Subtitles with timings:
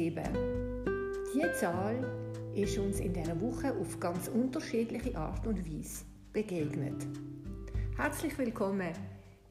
[0.00, 0.22] 7.
[1.34, 2.02] Diese Zahl
[2.54, 7.06] ist uns in dieser Woche auf ganz unterschiedliche Art und Weise begegnet.
[7.98, 8.94] Herzlich willkommen,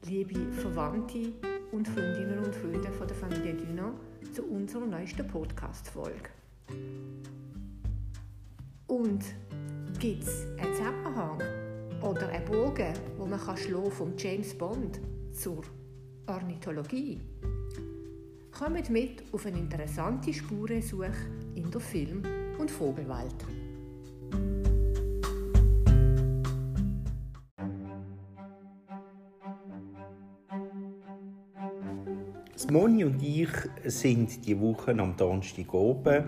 [0.08, 1.32] liebe Verwandte
[1.70, 3.94] und Freundinnen und Freunde von der Familie Dünner,
[4.32, 6.30] zu unserer neuesten Podcast-Folge.
[8.88, 9.24] Und
[10.00, 11.40] gibt es einen Zusammenhang
[12.02, 13.56] oder einen Bogen, wo man kann
[13.92, 15.62] vom James Bond zur
[16.26, 17.20] Ornithologie?
[18.62, 21.10] Kommt mit auf eine interessante Spurensuche
[21.54, 22.22] in der Film-
[22.58, 23.46] und Vogelwelt.
[32.70, 33.48] Moni und ich
[33.86, 36.24] sind die Woche am Donnerstag oben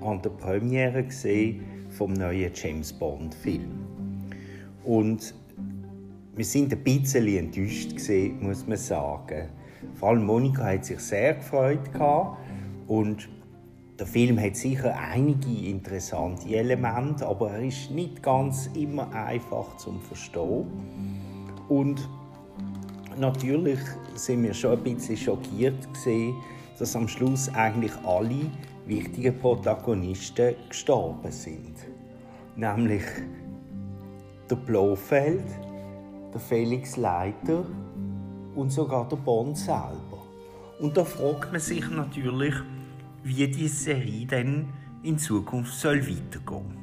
[0.00, 3.84] an der Premiere gesehen vom neuen James Bond Film.
[4.84, 5.34] Und
[6.36, 9.48] wir sind ein bisschen enttäuscht gesehen, muss man sagen.
[9.94, 11.80] Vor allem Monika hat sich sehr gefreut
[12.86, 13.28] und
[13.98, 20.00] der Film hat sicher einige interessante Elemente, aber er ist nicht ganz immer einfach zum
[20.00, 20.66] Verstehen.
[21.68, 22.08] Und
[23.16, 23.78] natürlich
[24.16, 26.34] sind wir schon ein bisschen schockiert gesehen,
[26.78, 28.50] dass am Schluss eigentlich alle
[28.86, 31.76] wichtigen Protagonisten gestorben sind.
[32.56, 33.04] Nämlich
[34.50, 35.44] der Blofeld,
[36.32, 37.64] der Felix Leiter
[38.54, 40.22] und sogar der Bond selber.
[40.78, 42.54] Und da fragt man sich natürlich,
[43.22, 44.68] wie die Serie denn
[45.02, 46.76] in Zukunft soll weitergehen.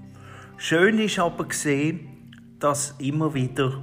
[0.57, 3.81] Schön ist aber gesehen, dass immer wieder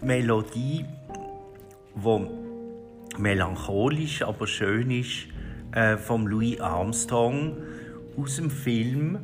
[0.00, 0.84] die Melodie,
[1.94, 2.26] wo
[3.18, 5.26] melancholisch, aber schön ist,
[5.72, 7.56] äh, vom Louis Armstrong
[8.16, 9.18] aus dem Film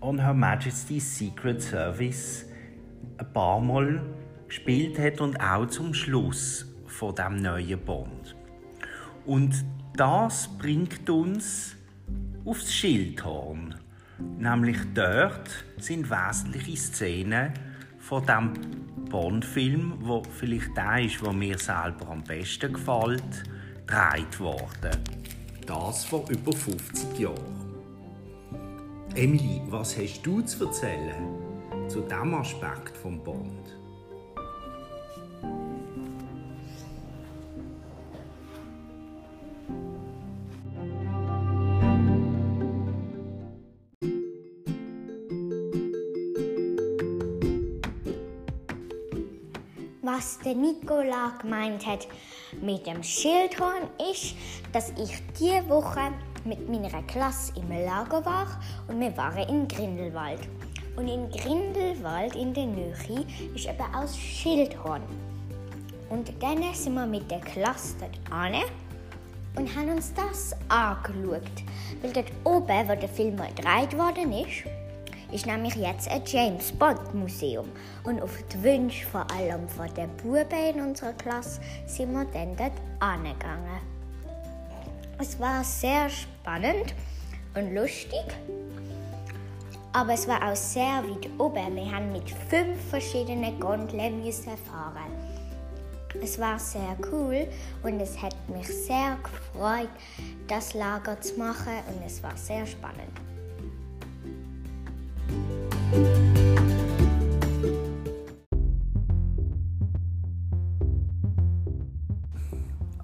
[0.00, 2.46] On Her Majesty's Secret Service
[3.18, 4.00] ein paar Mal
[4.46, 6.67] gespielt hat und auch zum Schluss
[6.98, 8.34] von dem neuen Bond.
[9.24, 11.76] Und das bringt uns
[12.44, 13.76] aufs Schildhorn.
[14.36, 17.52] Nämlich dort sind wesentliche Szenen
[18.00, 18.52] von dem
[19.10, 23.44] Bond-Film, wo vielleicht der ist, der mir selber am besten gefällt,
[23.86, 24.98] gedreht worden.
[25.66, 27.58] Das vor über 50 Jahren.
[29.14, 31.38] Emily, was hast du zu erzählen
[31.86, 33.77] zu diesem Aspekt vom Bond?
[50.10, 52.08] Was der Nikola gemeint hat
[52.62, 54.34] mit dem Schildhorn ist,
[54.72, 56.00] dass ich diese Woche
[56.46, 58.46] mit meiner Klasse im Lager war
[58.88, 60.40] und wir waren in Grindelwald.
[60.96, 65.02] Und in Grindelwald in der Nähe ist eben aus Schildhorn.
[66.08, 68.54] Und dann sind wir mit der Klasse dort an
[69.56, 71.42] und haben uns das angeschaut.
[72.00, 74.64] Weil dort oben, wo der Film gedreht worden ist,
[75.30, 77.68] ist nämlich jetzt ein James Bond Museum.
[78.04, 82.56] Und auf die Wünsche vor allem von den Buben in unserer Klasse sind wir dann
[82.56, 83.80] dort angegangen.
[85.18, 86.94] Es war sehr spannend
[87.54, 88.24] und lustig,
[89.92, 91.74] aber es war auch sehr weit oben.
[91.74, 95.12] Wir haben mit fünf verschiedenen Gondeln fahren.
[96.22, 97.46] Es war sehr cool
[97.82, 99.90] und es hat mich sehr gefreut,
[100.46, 103.27] das Lager zu machen und es war sehr spannend.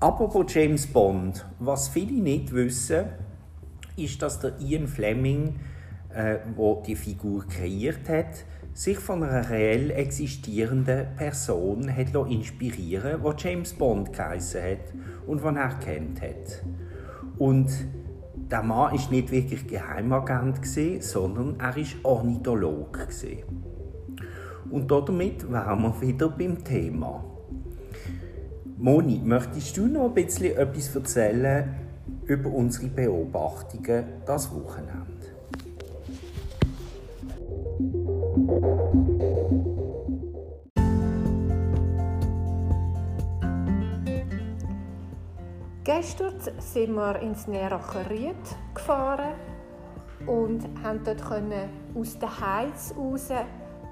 [0.04, 3.06] Apropos James Bond, was viele nicht wissen,
[3.96, 5.58] ist, dass der Ian Fleming,
[6.14, 8.44] äh, wo die Figur kreiert hat,
[8.74, 14.92] sich von einer reell existierenden Person hat inspirieren die James Bond geheissen hat
[15.26, 16.62] und die er kennt hat.
[17.38, 17.70] Und
[18.34, 20.60] der Mann ist nicht wirklich Geheimagent
[21.00, 23.08] sondern er ist Ornitholog
[24.70, 27.24] Und damit wären wir wieder beim Thema.
[28.84, 31.74] Moni, möchtest du noch ein bisschen etwas erzählen
[32.26, 35.24] über unsere Beobachtungen das Wochenende?
[45.82, 48.36] Gestern sind wir ins Nähracher Ried
[48.74, 49.32] gefahren
[50.26, 51.22] und haben dort
[51.94, 53.30] aus der Heiz raus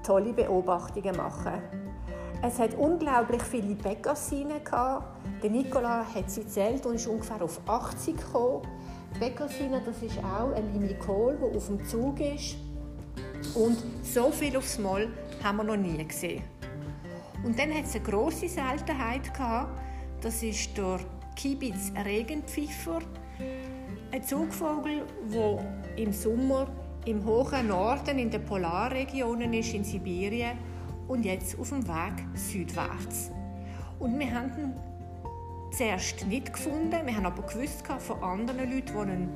[0.03, 1.82] tolle Beobachtungen machen.
[2.45, 4.59] Es hat unglaublich viele Bäckersinen
[5.41, 8.67] Der Nicola hat sie zählt und ist ungefähr auf 80 gekommen.
[9.17, 12.57] Bäckersine, das ist auch ein Limikol, der auf dem Zug ist.
[13.55, 15.07] Und so viel aufs Mal
[15.41, 16.43] haben wir noch nie gesehen.
[17.45, 19.79] Und dann hat es eine grosse Seltenheit gehabt.
[20.19, 20.99] Das ist der
[21.37, 22.99] Kibitz Regenpfiffer.
[24.11, 25.03] ein Zugvogel,
[25.33, 26.67] der im Sommer
[27.05, 30.57] im hohen Norden in den Polarregionen ist, in Sibirien
[31.07, 33.31] und jetzt auf dem Weg südwärts.
[33.99, 34.73] Und wir haben ihn
[35.71, 39.29] zuerst nicht gefunden, wir haben aber gewusst von anderen Leuten, die ihn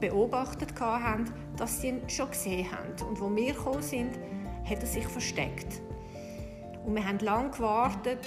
[0.00, 1.24] beobachtet haben,
[1.56, 3.08] dass sie ihn schon gesehen haben.
[3.08, 4.18] Und wo wir gekommen sind,
[4.68, 5.80] hat er sich versteckt.
[6.84, 8.26] Und wir haben lange gewartet,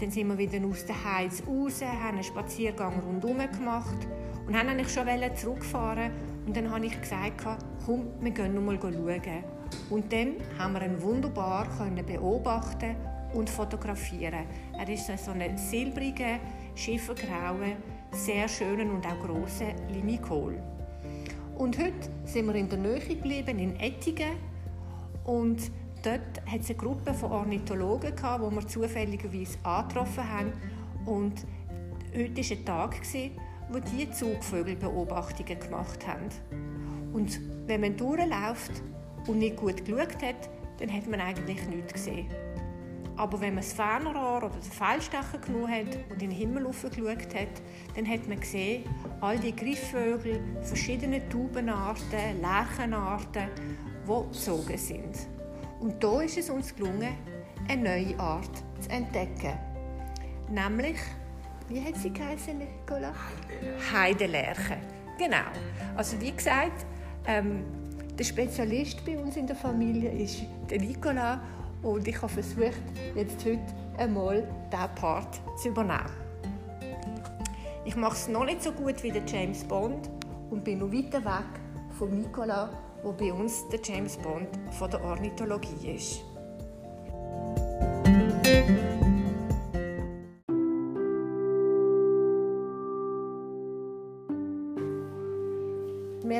[0.00, 4.08] dann sind wir wieder aus der Heiz raus, haben einen Spaziergang rundherum gemacht
[4.46, 6.10] und haben eigentlich schon zurückfahren
[6.46, 7.44] und dann habe ich gesagt,
[7.86, 9.44] komm, wir gehen noch mal schauen.
[9.90, 11.66] Und dann haben wir ihn wunderbar
[12.06, 12.96] beobachten
[13.34, 14.46] und fotografieren.
[14.78, 16.38] Er ist so ein silbriger,
[16.74, 17.76] schiffergrauer,
[18.12, 20.62] sehr schöner und auch grosser Limikol.
[21.56, 24.32] Und heute sind wir in der Nähe geblieben, in Ettingen.
[25.24, 25.70] Und
[26.02, 30.52] dort hat es eine Gruppe von Ornithologen, gehabt, die wir zufälligerweise angetroffen haben.
[31.06, 31.46] Und
[32.14, 32.96] heute war ein Tag,
[33.70, 36.28] wo die Zugvögelbeobachtungen gemacht haben.
[37.12, 38.82] Und wenn man durchläuft
[39.26, 42.28] und nicht gut geschaut hat, dann hat man eigentlich nichts gesehen.
[43.16, 47.34] Aber wenn man das Fernrohr oder den Feldstecher genommen hat und in den Himmel geschaut
[47.34, 47.62] hat,
[47.94, 48.84] dann hat man gesehen,
[49.20, 53.48] all die Griffvögel, verschiedene Taubenarten, Lärchenarten,
[54.06, 55.28] die gezogen sind.
[55.80, 57.14] Und da ist es uns gelungen,
[57.68, 59.52] eine neue Art zu entdecken.
[60.50, 60.98] Nämlich
[61.72, 63.14] wie hat sie geheißen, Nicola?
[63.92, 64.76] Heidelerche.
[65.18, 65.44] Genau.
[65.96, 66.84] Also wie gesagt,
[67.26, 67.64] ähm,
[68.22, 71.40] der Spezialist bei uns in der Familie ist der Nicola
[71.82, 72.80] und ich habe versucht,
[73.16, 73.58] jetzt heute
[73.98, 76.08] einmal diesen Part zu übernehmen.
[77.84, 80.08] Ich mache es noch nicht so gut wie der James Bond
[80.50, 81.60] und bin noch weiter weg
[81.98, 82.70] von Nicola,
[83.02, 86.22] wo bei uns der James Bond von der Ornithologie ist.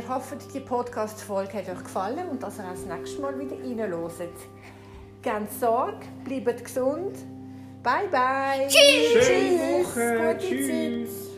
[0.02, 3.56] Wir hoffen, die Podcast-Folge hat euch gefallen und dass ihr auch das nächste Mal wieder
[3.56, 4.12] reinhört.
[5.22, 7.16] Ganz Sorge, bleibt gesund.
[7.84, 8.66] Bye, bye.
[8.66, 9.24] Tschüss.
[9.24, 10.34] Schöne Woche.
[10.34, 11.24] Gute Tschüss.
[11.26, 11.31] Zeit.